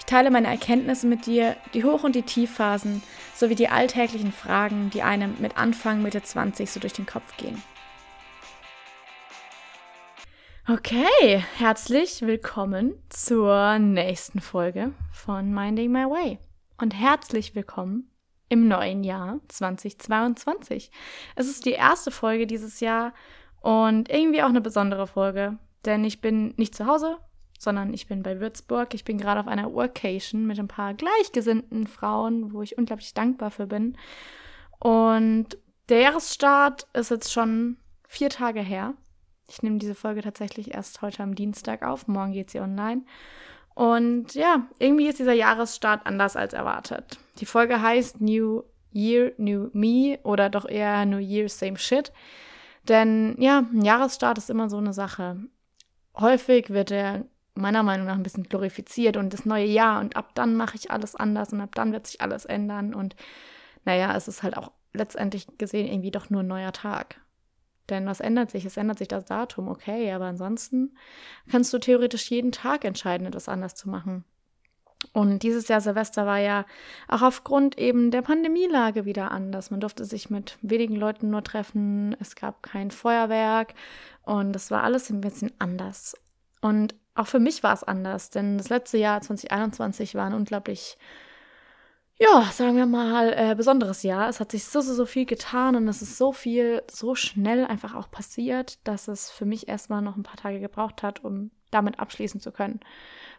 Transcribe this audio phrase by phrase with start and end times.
[0.00, 3.02] Ich teile meine Erkenntnisse mit dir, die Hoch- und die Tiefphasen,
[3.34, 7.62] sowie die alltäglichen Fragen, die einem mit Anfang, Mitte 20 so durch den Kopf gehen.
[10.66, 16.38] Okay, herzlich willkommen zur nächsten Folge von Minding My Way
[16.78, 18.10] und herzlich willkommen
[18.48, 20.90] im neuen Jahr 2022.
[21.36, 23.12] Es ist die erste Folge dieses Jahr
[23.60, 27.18] und irgendwie auch eine besondere Folge, denn ich bin nicht zu Hause,
[27.60, 28.94] sondern ich bin bei Würzburg.
[28.94, 33.50] Ich bin gerade auf einer Workation mit ein paar gleichgesinnten Frauen, wo ich unglaublich dankbar
[33.50, 33.98] für bin.
[34.78, 35.58] Und
[35.90, 37.76] der Jahresstart ist jetzt schon
[38.08, 38.94] vier Tage her.
[39.46, 42.08] Ich nehme diese Folge tatsächlich erst heute am Dienstag auf.
[42.08, 43.02] Morgen geht sie online.
[43.74, 47.18] Und ja, irgendwie ist dieser Jahresstart anders als erwartet.
[47.40, 52.10] Die Folge heißt New Year, New Me oder doch eher New Year, Same Shit.
[52.88, 55.36] Denn ja, ein Jahresstart ist immer so eine Sache.
[56.18, 60.34] Häufig wird er meiner Meinung nach ein bisschen glorifiziert und das neue Jahr und ab
[60.34, 63.16] dann mache ich alles anders und ab dann wird sich alles ändern und
[63.84, 67.20] naja, es ist halt auch letztendlich gesehen irgendwie doch nur ein neuer Tag.
[67.88, 68.64] Denn was ändert sich?
[68.64, 70.96] Es ändert sich das Datum, okay, aber ansonsten
[71.50, 74.24] kannst du theoretisch jeden Tag entscheiden, etwas anders zu machen.
[75.12, 76.66] Und dieses Jahr Silvester war ja
[77.08, 79.70] auch aufgrund eben der Pandemielage wieder anders.
[79.70, 83.74] Man durfte sich mit wenigen Leuten nur treffen, es gab kein Feuerwerk
[84.22, 86.14] und das war alles ein bisschen anders.
[86.60, 90.96] Und auch für mich war es anders, denn das letzte Jahr 2021 war ein unglaublich
[92.22, 94.28] ja, sagen wir mal, äh, besonderes Jahr.
[94.28, 97.64] Es hat sich so, so, so viel getan und es ist so viel, so schnell
[97.64, 101.50] einfach auch passiert, dass es für mich erstmal noch ein paar Tage gebraucht hat, um
[101.70, 102.80] damit abschließen zu können.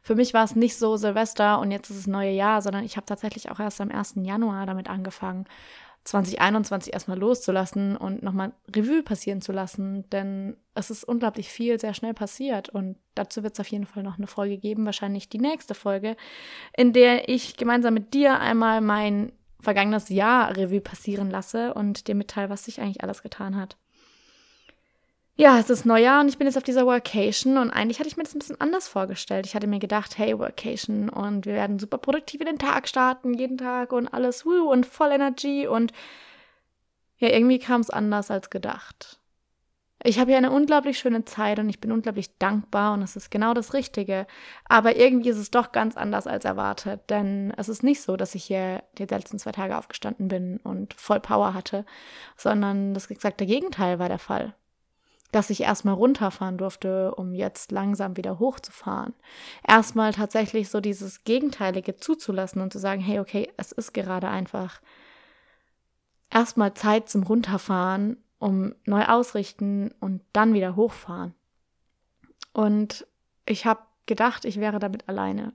[0.02, 2.98] Für mich war es nicht so Silvester und jetzt ist es neue Jahr, sondern ich
[2.98, 4.16] habe tatsächlich auch erst am 1.
[4.24, 5.46] Januar damit angefangen,
[6.04, 11.94] 2021 erstmal loszulassen und nochmal Revue passieren zu lassen, denn es ist unglaublich viel sehr
[11.94, 15.40] schnell passiert und dazu wird es auf jeden Fall noch eine Folge geben, wahrscheinlich die
[15.40, 16.16] nächste Folge,
[16.76, 22.16] in der ich gemeinsam mit dir einmal mein vergangenes Jahr Revue passieren lasse und dir
[22.16, 23.78] mitteile, was sich eigentlich alles getan hat
[25.36, 28.18] ja, es ist Neujahr und ich bin jetzt auf dieser Workation und eigentlich hatte ich
[28.18, 29.46] mir das ein bisschen anders vorgestellt.
[29.46, 33.34] Ich hatte mir gedacht, hey, Workation und wir werden super produktiv in den Tag starten,
[33.34, 35.94] jeden Tag und alles, woo, und voll Energy und
[37.18, 39.20] ja, irgendwie kam es anders als gedacht.
[40.04, 43.30] Ich habe hier eine unglaublich schöne Zeit und ich bin unglaublich dankbar und es ist
[43.30, 44.26] genau das Richtige.
[44.66, 48.34] Aber irgendwie ist es doch ganz anders als erwartet, denn es ist nicht so, dass
[48.34, 51.86] ich hier die letzten zwei Tage aufgestanden bin und voll Power hatte,
[52.36, 54.56] sondern das exakte Gegenteil war der Fall
[55.32, 59.14] dass ich erstmal runterfahren durfte, um jetzt langsam wieder hochzufahren.
[59.66, 64.82] Erstmal tatsächlich so dieses Gegenteilige zuzulassen und zu sagen, hey, okay, es ist gerade einfach
[66.30, 71.34] erstmal Zeit zum Runterfahren, um neu ausrichten und dann wieder hochfahren.
[72.54, 73.08] Und
[73.46, 75.54] ich habe gedacht, ich wäre damit alleine.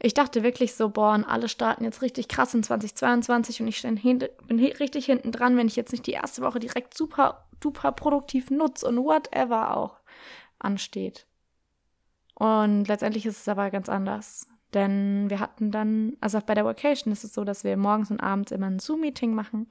[0.00, 3.82] Ich dachte wirklich so, boah, und alle starten jetzt richtig krass in 2022 und ich
[3.82, 8.50] bin richtig hinten dran, wenn ich jetzt nicht die erste Woche direkt super duper produktiv
[8.50, 10.00] nutze und whatever auch
[10.58, 11.26] ansteht.
[12.34, 14.48] Und letztendlich ist es aber ganz anders.
[14.74, 18.20] Denn wir hatten dann, also bei der Vacation ist es so, dass wir morgens und
[18.20, 19.68] abends immer ein Zoom-Meeting machen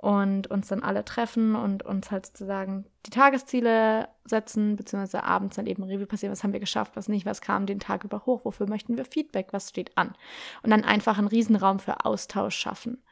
[0.00, 5.66] und uns dann alle treffen und uns halt sozusagen die Tagesziele setzen, beziehungsweise abends dann
[5.66, 8.44] eben Revue passieren, was haben wir geschafft, was nicht, was kam den Tag über hoch,
[8.44, 10.14] wofür möchten wir Feedback, was steht an.
[10.62, 13.02] Und dann einfach einen Riesenraum für Austausch schaffen.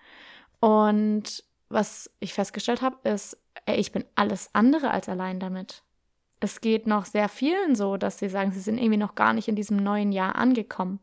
[0.60, 5.82] Und was ich festgestellt habe, ist, ey, ich bin alles andere als allein damit.
[6.41, 9.49] Es geht noch sehr vielen so, dass sie sagen, sie sind irgendwie noch gar nicht
[9.49, 11.00] in diesem neuen Jahr angekommen.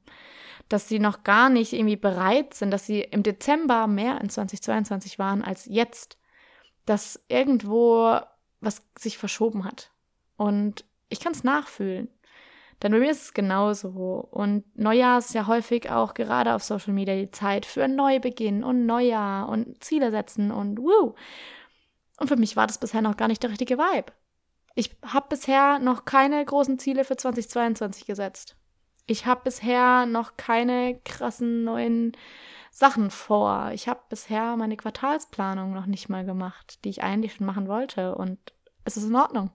[0.70, 5.20] Dass sie noch gar nicht irgendwie bereit sind, dass sie im Dezember mehr in 2022
[5.20, 6.18] waren als jetzt.
[6.86, 8.20] Dass irgendwo
[8.62, 9.92] was sich verschoben hat.
[10.38, 12.10] Und ich kann es nachfühlen.
[12.82, 14.28] Denn bei mir ist es genauso.
[14.32, 18.64] Und Neujahr ist ja häufig auch gerade auf Social Media die Zeit für einen Neubeginn
[18.64, 21.16] und Neujahr und Ziele setzen und woo.
[22.18, 24.12] Und für mich war das bisher noch gar nicht der richtige Vibe.
[24.74, 28.58] Ich habe bisher noch keine großen Ziele für 2022 gesetzt.
[29.08, 32.18] Ich habe bisher noch keine krassen neuen
[32.72, 33.72] Sachen vor.
[33.74, 38.16] Ich habe bisher meine Quartalsplanung noch nicht mal gemacht, die ich eigentlich schon machen wollte.
[38.16, 38.38] Und
[38.84, 39.52] es ist in Ordnung.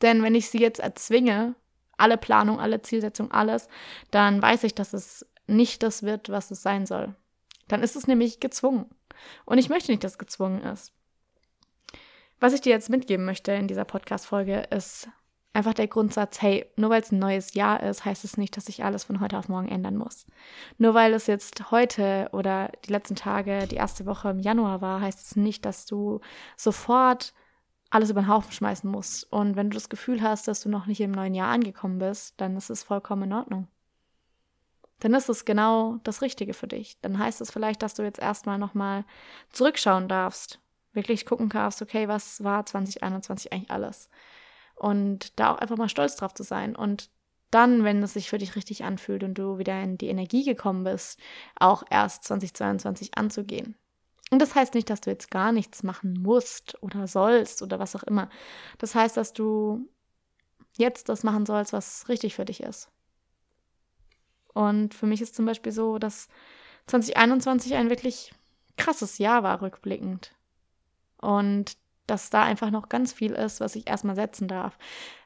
[0.00, 1.54] Denn wenn ich sie jetzt erzwinge,
[1.96, 3.68] alle Planung, alle Zielsetzung, alles,
[4.10, 7.14] dann weiß ich, dass es nicht das wird, was es sein soll.
[7.68, 8.86] Dann ist es nämlich gezwungen.
[9.44, 10.92] Und ich möchte nicht, dass gezwungen ist.
[12.40, 15.08] Was ich dir jetzt mitgeben möchte in dieser Podcast-Folge ist
[15.54, 18.68] einfach der Grundsatz, hey, nur weil es ein neues Jahr ist, heißt es nicht, dass
[18.68, 20.26] ich alles von heute auf morgen ändern muss.
[20.78, 25.00] Nur weil es jetzt heute oder die letzten Tage, die erste Woche im Januar war,
[25.00, 26.20] heißt es nicht, dass du
[26.56, 27.32] sofort
[27.88, 29.32] alles über den Haufen schmeißen musst.
[29.32, 32.34] Und wenn du das Gefühl hast, dass du noch nicht im neuen Jahr angekommen bist,
[32.38, 33.68] dann ist es vollkommen in Ordnung.
[34.98, 36.98] Dann ist es genau das Richtige für dich.
[37.00, 39.04] Dann heißt es vielleicht, dass du jetzt erstmal nochmal
[39.50, 40.58] zurückschauen darfst.
[40.92, 44.08] Wirklich gucken darfst, okay, was war 2021 eigentlich alles?
[44.74, 46.74] Und da auch einfach mal stolz drauf zu sein.
[46.76, 47.10] Und
[47.50, 50.84] dann, wenn es sich für dich richtig anfühlt und du wieder in die Energie gekommen
[50.84, 51.20] bist,
[51.56, 53.76] auch erst 2022 anzugehen.
[54.30, 57.94] Und das heißt nicht, dass du jetzt gar nichts machen musst oder sollst oder was
[57.94, 58.28] auch immer.
[58.78, 59.88] Das heißt, dass du
[60.76, 62.90] jetzt das machen sollst, was richtig für dich ist.
[64.52, 66.28] Und für mich ist zum Beispiel so, dass
[66.86, 68.32] 2021 ein wirklich
[68.76, 70.34] krasses Jahr war, rückblickend.
[71.18, 74.78] Und dass da einfach noch ganz viel ist, was ich erstmal setzen darf.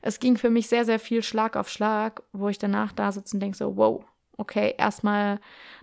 [0.03, 3.37] Es ging für mich sehr, sehr viel Schlag auf Schlag, wo ich danach da sitze
[3.37, 4.05] und denke so, wow,
[4.37, 5.41] okay, erstmal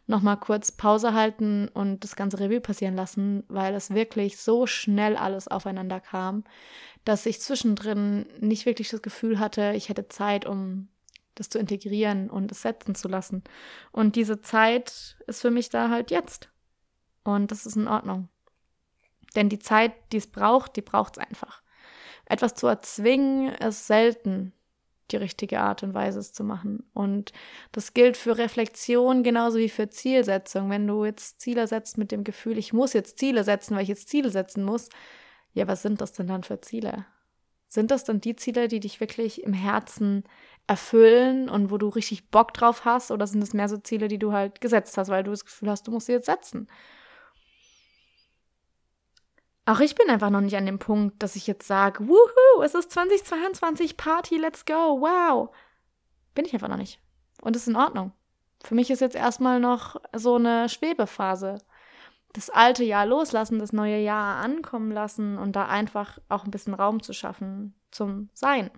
[0.07, 5.17] nochmal kurz Pause halten und das ganze Revue passieren lassen, weil es wirklich so schnell
[5.17, 6.45] alles aufeinander kam,
[7.03, 10.87] dass ich zwischendrin nicht wirklich das Gefühl hatte, ich hätte Zeit, um
[11.35, 13.43] das zu integrieren und es setzen zu lassen.
[13.91, 16.49] Und diese Zeit ist für mich da halt jetzt.
[17.25, 18.29] Und das ist in Ordnung.
[19.35, 21.61] Denn die Zeit, die es braucht, die braucht es einfach.
[22.25, 24.53] Etwas zu erzwingen, ist selten
[25.11, 26.83] die richtige Art und Weise es zu machen.
[26.93, 27.31] Und
[27.71, 30.69] das gilt für Reflexion genauso wie für Zielsetzung.
[30.69, 33.89] Wenn du jetzt Ziele setzt mit dem Gefühl, ich muss jetzt Ziele setzen, weil ich
[33.89, 34.89] jetzt Ziele setzen muss,
[35.53, 37.05] ja, was sind das denn dann für Ziele?
[37.67, 40.23] Sind das dann die Ziele, die dich wirklich im Herzen
[40.67, 43.11] erfüllen und wo du richtig Bock drauf hast?
[43.11, 45.69] Oder sind es mehr so Ziele, die du halt gesetzt hast, weil du das Gefühl
[45.69, 46.67] hast, du musst sie jetzt setzen?
[49.65, 52.75] Auch ich bin einfach noch nicht an dem Punkt, dass ich jetzt sage, wuhu, es
[52.75, 55.49] ist 2022 Party, let's go, wow.
[56.35, 56.99] Bin ich einfach noch nicht.
[57.41, 58.11] Und ist in Ordnung.
[58.63, 61.57] Für mich ist jetzt erstmal noch so eine Schwebephase.
[62.33, 66.73] Das alte Jahr loslassen, das neue Jahr ankommen lassen und da einfach auch ein bisschen
[66.73, 68.69] Raum zu schaffen zum Sein.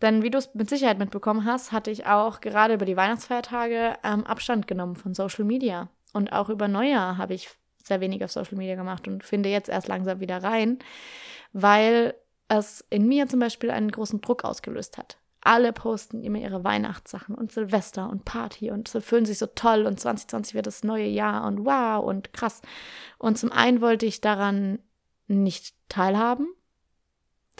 [0.00, 3.96] Denn wie du es mit Sicherheit mitbekommen hast, hatte ich auch gerade über die Weihnachtsfeiertage
[4.02, 5.90] ähm, Abstand genommen von Social Media.
[6.12, 7.48] Und auch über Neujahr habe ich
[7.82, 10.78] sehr wenig auf Social Media gemacht und finde jetzt erst langsam wieder rein,
[11.52, 12.14] weil
[12.48, 15.18] es in mir zum Beispiel einen großen Druck ausgelöst hat.
[15.40, 19.86] Alle posten immer ihre Weihnachtssachen und Silvester und Party und sie fühlen sich so toll
[19.86, 22.62] und 2020 wird das neue Jahr und wow und krass.
[23.18, 24.78] Und zum einen wollte ich daran
[25.26, 26.46] nicht teilhaben,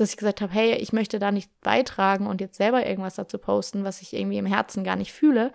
[0.02, 3.38] dass ich gesagt habe, hey, ich möchte da nicht beitragen und jetzt selber irgendwas dazu
[3.38, 5.52] posten, was ich irgendwie im Herzen gar nicht fühle.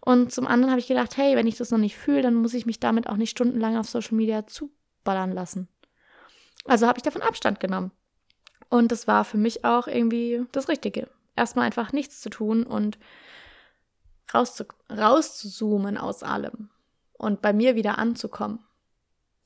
[0.00, 2.54] Und zum anderen habe ich gedacht, hey, wenn ich das noch nicht fühle, dann muss
[2.54, 5.68] ich mich damit auch nicht stundenlang auf Social Media zuballern lassen.
[6.64, 7.92] Also habe ich davon Abstand genommen.
[8.68, 11.08] Und das war für mich auch irgendwie das Richtige.
[11.36, 12.98] Erstmal einfach nichts zu tun und
[14.32, 16.70] rauszu rauszuzoomen aus allem
[17.12, 18.60] und bei mir wieder anzukommen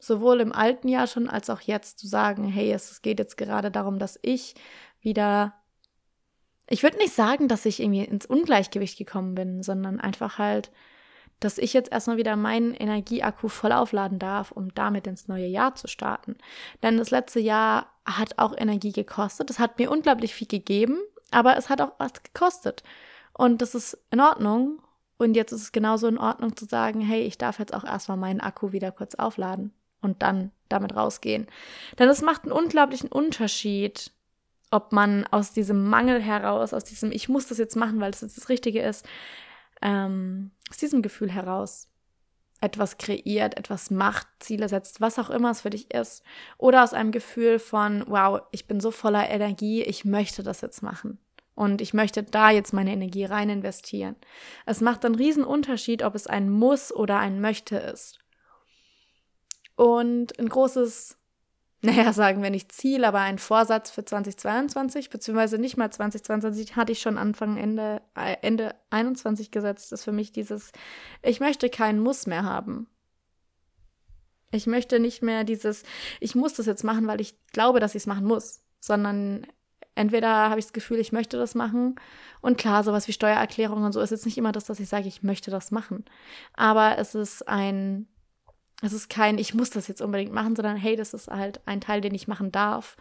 [0.07, 3.71] sowohl im alten Jahr schon als auch jetzt zu sagen, hey, es geht jetzt gerade
[3.71, 4.55] darum, dass ich
[5.01, 5.55] wieder,
[6.69, 10.71] ich würde nicht sagen, dass ich irgendwie ins Ungleichgewicht gekommen bin, sondern einfach halt,
[11.41, 15.75] dass ich jetzt erstmal wieder meinen Energieakku voll aufladen darf, um damit ins neue Jahr
[15.75, 16.37] zu starten.
[16.83, 19.51] Denn das letzte Jahr hat auch Energie gekostet.
[19.51, 20.99] Es hat mir unglaublich viel gegeben,
[21.31, 22.83] aber es hat auch was gekostet.
[23.35, 24.81] Und das ist in Ordnung.
[25.19, 28.17] Und jetzt ist es genauso in Ordnung zu sagen, hey, ich darf jetzt auch erstmal
[28.17, 31.47] meinen Akku wieder kurz aufladen und dann damit rausgehen.
[31.99, 34.13] Denn es macht einen unglaublichen Unterschied,
[34.71, 38.21] ob man aus diesem Mangel heraus, aus diesem Ich muss das jetzt machen, weil es
[38.21, 39.07] jetzt das Richtige ist,
[39.83, 41.89] ähm, aus diesem Gefühl heraus
[42.61, 46.23] etwas kreiert, etwas macht, Ziele setzt, was auch immer es für dich ist.
[46.59, 50.83] Oder aus einem Gefühl von, wow, ich bin so voller Energie, ich möchte das jetzt
[50.83, 51.19] machen.
[51.55, 54.17] Und ich möchte da jetzt meine Energie rein investieren.
[54.67, 58.19] Es macht einen riesen Unterschied, ob es ein Muss oder ein Möchte ist.
[59.77, 61.17] Und ein großes,
[61.83, 66.93] naja, sagen wir nicht Ziel, aber ein Vorsatz für 2022, beziehungsweise nicht mal 2022, hatte
[66.93, 70.73] ich schon Anfang, Ende, äh, Ende 21 gesetzt, ist für mich dieses,
[71.23, 72.89] ich möchte keinen Muss mehr haben.
[74.53, 75.83] Ich möchte nicht mehr dieses,
[76.21, 79.47] ich muss das jetzt machen, weil ich glaube, dass ich es machen muss, sondern
[79.97, 81.97] entweder habe ich das Gefühl, ich möchte das machen.
[82.41, 85.09] Und klar, sowas wie Steuererklärung und so ist jetzt nicht immer das, dass ich sage,
[85.09, 86.05] ich möchte das machen.
[86.55, 88.07] Aber es ist ein
[88.83, 91.81] es ist kein, ich muss das jetzt unbedingt machen, sondern hey, das ist halt ein
[91.81, 92.97] Teil, den ich machen darf,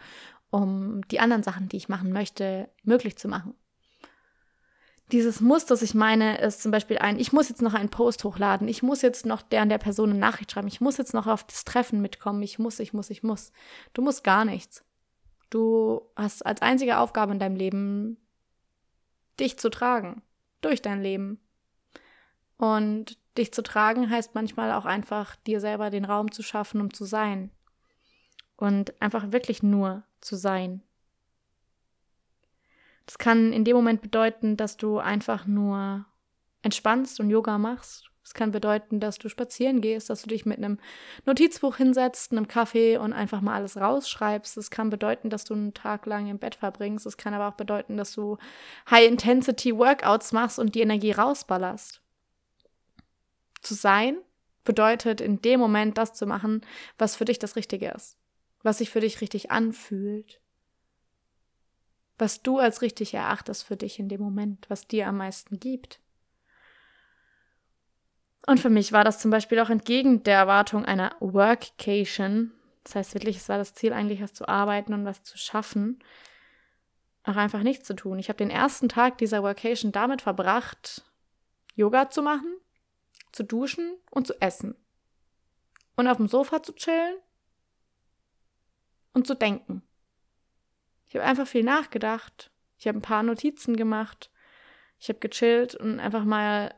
[0.50, 3.54] um die anderen Sachen, die ich machen möchte, möglich zu machen.
[5.12, 8.24] dieses Muss, das ich meine, ist zum Beispiel ein, ich muss jetzt noch einen Post
[8.24, 11.14] hochladen, ich muss jetzt noch der an der Person eine Nachricht schreiben, ich muss jetzt
[11.14, 13.52] noch auf das Treffen mitkommen, ich muss, ich muss, ich muss.
[13.92, 14.84] Du musst gar nichts.
[15.50, 18.16] Du hast als einzige Aufgabe in deinem Leben,
[19.38, 20.22] dich zu tragen.
[20.60, 21.38] Durch dein Leben.
[22.56, 26.92] Und dich zu tragen heißt manchmal auch einfach, dir selber den Raum zu schaffen, um
[26.92, 27.50] zu sein.
[28.56, 30.82] Und einfach wirklich nur zu sein.
[33.04, 36.06] Das kann in dem Moment bedeuten, dass du einfach nur
[36.62, 38.10] entspannst und Yoga machst.
[38.24, 40.80] Es kann bedeuten, dass du spazieren gehst, dass du dich mit einem
[41.26, 44.56] Notizbuch hinsetzt, einem Kaffee und einfach mal alles rausschreibst.
[44.56, 47.06] Es kann bedeuten, dass du einen Tag lang im Bett verbringst.
[47.06, 48.36] Es kann aber auch bedeuten, dass du
[48.90, 52.02] High-Intensity-Workouts machst und die Energie rausballerst.
[53.66, 54.18] Zu sein
[54.62, 56.60] bedeutet in dem Moment das zu machen,
[56.98, 58.16] was für dich das Richtige ist,
[58.62, 60.40] was sich für dich richtig anfühlt,
[62.16, 65.98] was du als richtig erachtest für dich in dem Moment, was dir am meisten gibt.
[68.46, 72.52] Und für mich war das zum Beispiel auch entgegen der Erwartung einer Workcation.
[72.84, 75.98] Das heißt wirklich, es war das Ziel eigentlich, was zu arbeiten und was zu schaffen,
[77.24, 78.20] auch einfach nichts zu tun.
[78.20, 81.02] Ich habe den ersten Tag dieser Workation damit verbracht,
[81.74, 82.60] Yoga zu machen,
[83.36, 84.74] zu duschen und zu essen.
[85.94, 87.16] Und auf dem Sofa zu chillen
[89.12, 89.82] und zu denken.
[91.06, 92.50] Ich habe einfach viel nachgedacht.
[92.78, 94.30] Ich habe ein paar Notizen gemacht.
[94.98, 96.74] Ich habe gechillt und einfach mal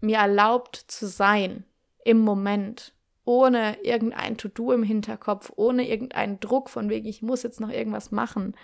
[0.00, 1.64] mir erlaubt zu sein
[2.04, 2.92] im Moment,
[3.24, 8.10] ohne irgendein To-Do im Hinterkopf, ohne irgendeinen Druck von wegen, ich muss jetzt noch irgendwas
[8.10, 8.56] machen.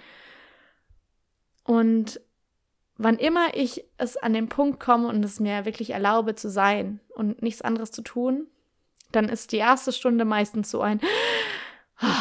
[1.62, 2.20] Und
[2.98, 7.00] wann immer ich es an den Punkt komme und es mir wirklich erlaube zu sein
[7.14, 8.48] und nichts anderes zu tun,
[9.12, 11.00] dann ist die erste Stunde meistens so ein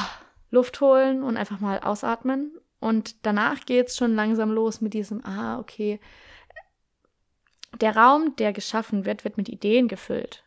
[0.51, 5.25] Luft holen und einfach mal ausatmen und danach geht es schon langsam los mit diesem,
[5.25, 5.99] ah, okay.
[7.81, 10.43] Der Raum, der geschaffen wird, wird mit Ideen gefüllt.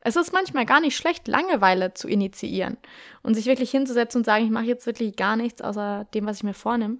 [0.00, 2.76] Es ist manchmal gar nicht schlecht, Langeweile zu initiieren
[3.22, 6.38] und sich wirklich hinzusetzen und sagen, ich mache jetzt wirklich gar nichts außer dem, was
[6.38, 6.98] ich mir vornehme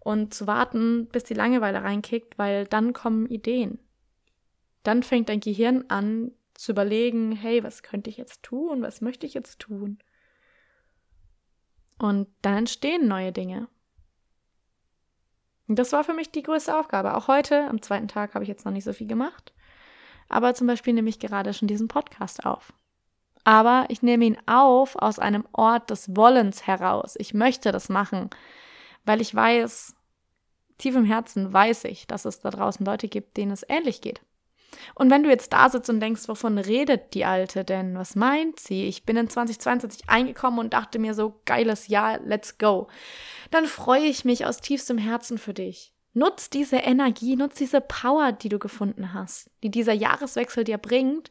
[0.00, 3.78] und zu warten, bis die Langeweile reinkickt, weil dann kommen Ideen.
[4.82, 8.82] Dann fängt dein Gehirn an zu überlegen, hey, was könnte ich jetzt tun?
[8.82, 9.98] Was möchte ich jetzt tun?
[11.98, 13.68] Und dann entstehen neue Dinge.
[15.66, 17.14] Und das war für mich die größte Aufgabe.
[17.14, 19.52] Auch heute, am zweiten Tag, habe ich jetzt noch nicht so viel gemacht.
[20.28, 22.72] Aber zum Beispiel nehme ich gerade schon diesen Podcast auf.
[23.44, 27.14] Aber ich nehme ihn auf aus einem Ort des Wollens heraus.
[27.18, 28.30] Ich möchte das machen,
[29.08, 29.96] weil ich weiß,
[30.76, 34.20] tief im Herzen weiß ich, dass es da draußen Leute gibt, denen es ähnlich geht.
[34.94, 37.96] Und wenn du jetzt da sitzt und denkst, wovon redet die Alte denn?
[37.96, 38.84] Was meint sie?
[38.84, 42.88] Ich bin in 2022 eingekommen und dachte mir so, geiles Jahr, let's go.
[43.50, 45.94] Dann freue ich mich aus tiefstem Herzen für dich.
[46.12, 51.30] Nutz diese Energie, nutz diese Power, die du gefunden hast, die dieser Jahreswechsel dir bringt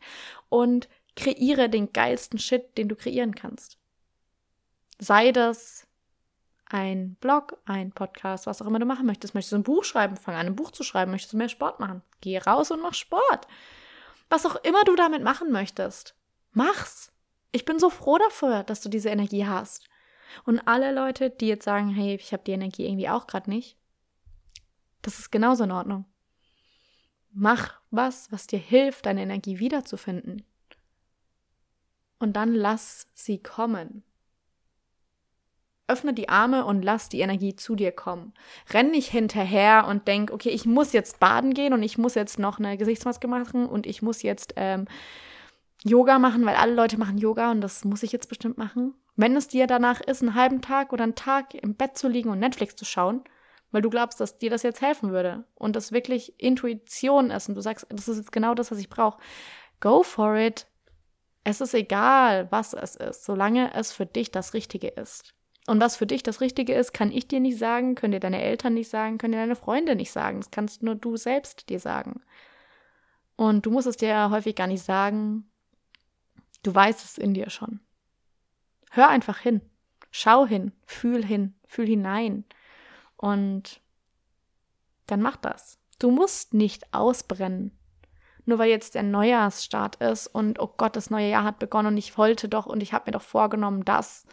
[0.50, 3.78] und kreiere den geilsten Shit, den du kreieren kannst.
[5.00, 5.87] Sei das
[6.70, 9.34] ein Blog, ein Podcast, was auch immer du machen möchtest.
[9.34, 10.18] Möchtest du ein Buch schreiben?
[10.18, 11.12] Fang an, ein Buch zu schreiben.
[11.12, 12.02] Möchtest du mehr Sport machen?
[12.22, 13.48] Geh raus und mach Sport.
[14.30, 16.16] Was auch immer du damit machen möchtest,
[16.52, 17.14] mach's.
[17.52, 19.88] Ich bin so froh dafür, dass du diese Energie hast.
[20.44, 23.78] Und alle Leute, die jetzt sagen, hey, ich habe die Energie irgendwie auch gerade nicht,
[25.02, 26.06] das ist genauso in Ordnung.
[27.32, 30.44] Mach was, was dir hilft, deine Energie wiederzufinden.
[32.20, 34.04] Und dann lass sie kommen.
[35.88, 38.34] Öffne die Arme und lass die Energie zu dir kommen.
[38.72, 42.40] Renn nicht hinterher und denk, okay, ich muss jetzt baden gehen und ich muss jetzt
[42.40, 44.86] noch eine Gesichtsmaske machen und ich muss jetzt ähm,
[45.84, 48.96] Yoga machen, weil alle Leute machen Yoga und das muss ich jetzt bestimmt machen.
[49.16, 52.30] Wenn es dir danach ist, einen halben Tag oder einen Tag im Bett zu liegen
[52.30, 53.24] und Netflix zu schauen,
[53.72, 57.56] weil du glaubst, dass dir das jetzt helfen würde und das wirklich Intuition ist und
[57.56, 59.20] du sagst, das ist jetzt genau das, was ich brauche.
[59.80, 60.68] Go for it.
[61.44, 65.34] Es ist egal, was es ist, solange es für dich das Richtige ist.
[65.68, 68.42] Und was für dich das Richtige ist, kann ich dir nicht sagen, können dir deine
[68.42, 70.40] Eltern nicht sagen, können dir deine Freunde nicht sagen.
[70.40, 72.22] Das kannst nur du selbst dir sagen.
[73.36, 75.52] Und du musst es dir häufig gar nicht sagen.
[76.64, 77.82] Du weißt es in dir schon.
[78.92, 79.60] Hör einfach hin.
[80.10, 80.72] Schau hin.
[80.86, 81.54] Fühl hin.
[81.66, 82.46] Fühl hinein.
[83.18, 83.82] Und
[85.06, 85.80] dann mach das.
[86.00, 87.78] Du musst nicht ausbrennen.
[88.46, 91.98] Nur weil jetzt der Neujahrsstart ist und oh Gott, das neue Jahr hat begonnen und
[91.98, 94.26] ich wollte doch und ich habe mir doch vorgenommen, das.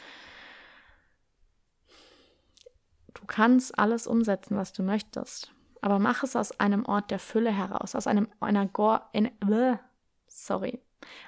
[3.25, 5.50] Du kannst alles umsetzen, was du möchtest,
[5.81, 9.78] aber mach es aus einem Ort der Fülle heraus, aus einem einer Go in, äh,
[10.26, 10.78] sorry,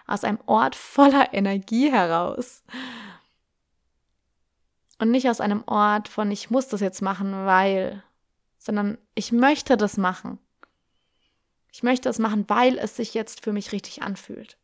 [0.07, 2.63] aus einem Ort voller Energie heraus.
[4.99, 8.03] Und nicht aus einem Ort von ich muss das jetzt machen, weil,
[8.59, 10.39] sondern ich möchte das machen.
[11.73, 14.59] Ich möchte es machen, weil es sich jetzt für mich richtig anfühlt.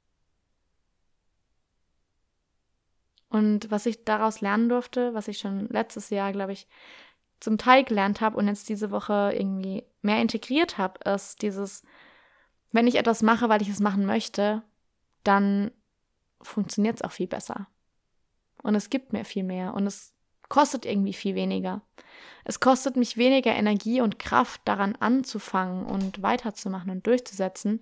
[3.31, 6.69] Und was ich daraus lernen durfte, was ich schon letztes Jahr, glaube ich,
[7.43, 11.83] zum Teil gelernt habe und jetzt diese Woche irgendwie mehr integriert habe, ist dieses,
[12.71, 14.63] wenn ich etwas mache, weil ich es machen möchte,
[15.25, 15.73] dann
[16.41, 17.67] funktioniert es auch viel besser.
[18.63, 20.15] Und es gibt mir viel mehr und es
[20.49, 21.83] kostet irgendwie viel weniger.
[22.45, 27.81] Es kostet mich weniger Energie und Kraft, daran anzufangen und weiterzumachen und durchzusetzen.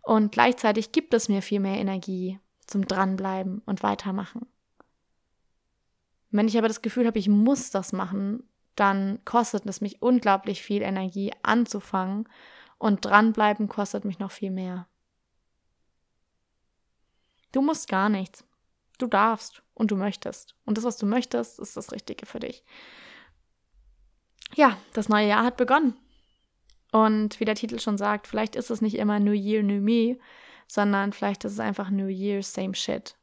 [0.00, 4.46] Und gleichzeitig gibt es mir viel mehr Energie zum Dranbleiben und Weitermachen.
[6.30, 10.62] Wenn ich aber das Gefühl habe, ich muss das machen, dann kostet es mich unglaublich
[10.62, 12.28] viel Energie anzufangen
[12.78, 14.86] und dranbleiben kostet mich noch viel mehr.
[17.52, 18.44] Du musst gar nichts.
[18.98, 20.54] Du darfst und du möchtest.
[20.64, 22.64] Und das, was du möchtest, ist das Richtige für dich.
[24.54, 25.96] Ja, das neue Jahr hat begonnen.
[26.92, 30.18] Und wie der Titel schon sagt, vielleicht ist es nicht immer New Year, New Me,
[30.68, 33.16] sondern vielleicht ist es einfach New Year, same shit.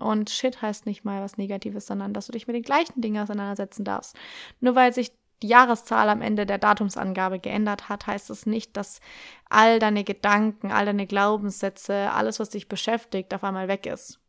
[0.00, 3.22] Und Shit heißt nicht mal was Negatives, sondern dass du dich mit den gleichen Dingen
[3.22, 4.16] auseinandersetzen darfst.
[4.60, 8.76] Nur weil sich die Jahreszahl am Ende der Datumsangabe geändert hat, heißt es das nicht,
[8.76, 9.00] dass
[9.48, 14.20] all deine Gedanken, all deine Glaubenssätze, alles, was dich beschäftigt, auf einmal weg ist.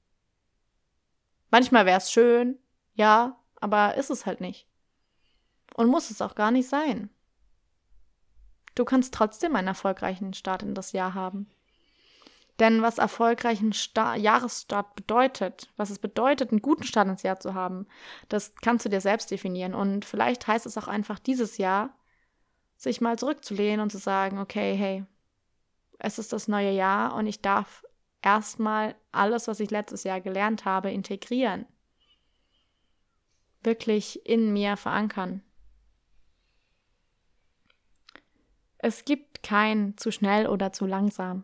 [1.49, 2.57] Manchmal wäre es schön,
[2.93, 4.67] ja, aber ist es halt nicht.
[5.75, 7.09] Und muss es auch gar nicht sein.
[8.75, 11.49] Du kannst trotzdem einen erfolgreichen Start in das Jahr haben.
[12.61, 17.55] Denn was erfolgreichen Sta Jahresstart bedeutet, was es bedeutet, einen guten Start ins Jahr zu
[17.55, 17.87] haben,
[18.29, 19.73] das kannst du dir selbst definieren.
[19.73, 21.97] Und vielleicht heißt es auch einfach dieses Jahr,
[22.77, 25.03] sich mal zurückzulehnen und zu sagen, okay, hey,
[25.97, 27.83] es ist das neue Jahr und ich darf
[28.21, 31.65] erstmal alles, was ich letztes Jahr gelernt habe, integrieren.
[33.63, 35.41] Wirklich in mir verankern.
[38.77, 41.43] Es gibt kein zu schnell oder zu langsam.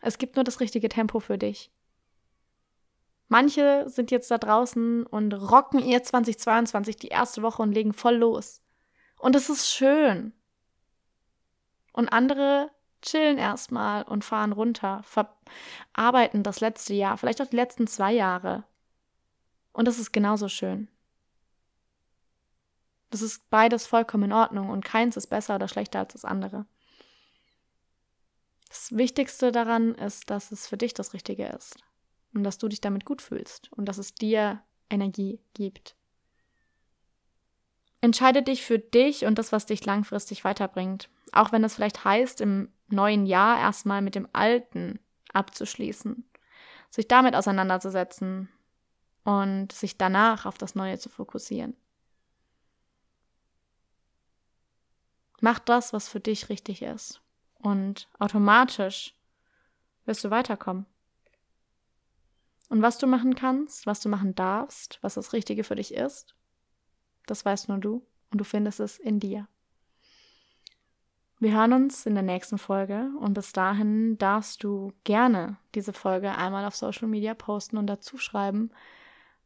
[0.00, 1.70] Es gibt nur das richtige Tempo für dich.
[3.28, 8.16] Manche sind jetzt da draußen und rocken ihr 2022 die erste Woche und legen voll
[8.16, 8.60] los.
[9.18, 10.32] Und es ist schön.
[11.92, 12.70] Und andere
[13.02, 18.64] chillen erstmal und fahren runter, verarbeiten das letzte Jahr, vielleicht auch die letzten zwei Jahre.
[19.72, 20.88] Und das ist genauso schön.
[23.10, 26.66] Das ist beides vollkommen in Ordnung und keins ist besser oder schlechter als das andere.
[28.70, 31.76] Das Wichtigste daran ist, dass es für dich das Richtige ist
[32.32, 35.96] und dass du dich damit gut fühlst und dass es dir Energie gibt.
[38.00, 41.10] Entscheide dich für dich und das, was dich langfristig weiterbringt.
[41.32, 45.00] Auch wenn es vielleicht heißt, im neuen Jahr erstmal mit dem Alten
[45.32, 46.24] abzuschließen,
[46.90, 48.48] sich damit auseinanderzusetzen
[49.24, 51.76] und sich danach auf das Neue zu fokussieren.
[55.40, 57.20] Mach das, was für dich richtig ist.
[57.62, 59.14] Und automatisch
[60.06, 60.86] wirst du weiterkommen.
[62.68, 66.34] Und was du machen kannst, was du machen darfst, was das Richtige für dich ist,
[67.26, 69.48] das weißt nur du und du findest es in dir.
[71.38, 76.36] Wir hören uns in der nächsten Folge und bis dahin darfst du gerne diese Folge
[76.36, 78.70] einmal auf Social Media posten und dazu schreiben,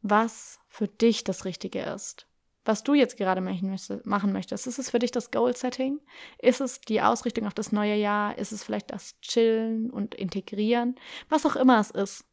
[0.02, 2.26] was für dich das Richtige ist
[2.64, 4.66] was du jetzt gerade machen möchtest.
[4.66, 6.00] Ist es für dich das Goal-Setting?
[6.38, 8.38] Ist es die Ausrichtung auf das neue Jahr?
[8.38, 10.96] Ist es vielleicht das Chillen und Integrieren?
[11.28, 12.24] Was auch immer es ist.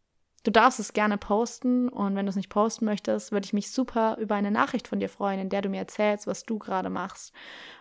[0.43, 3.71] Du darfst es gerne posten und wenn du es nicht posten möchtest, würde ich mich
[3.71, 6.89] super über eine Nachricht von dir freuen, in der du mir erzählst, was du gerade
[6.89, 7.31] machst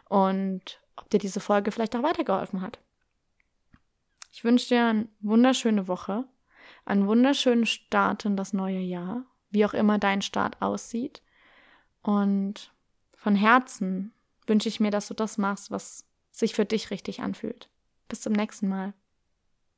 [0.09, 2.79] und ob dir diese Folge vielleicht auch weitergeholfen hat.
[4.31, 6.25] Ich wünsche dir eine wunderschöne Woche,
[6.85, 11.23] einen wunderschönen Start in das neue Jahr, wie auch immer dein Start aussieht.
[12.03, 12.73] Und
[13.17, 14.13] von Herzen
[14.47, 17.69] wünsche ich mir, dass du das machst, was sich für dich richtig anfühlt.
[18.09, 18.95] Bis zum nächsten Mal.